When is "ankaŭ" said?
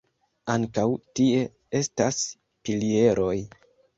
0.53-0.85